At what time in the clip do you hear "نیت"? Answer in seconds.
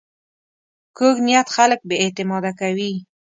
1.25-1.47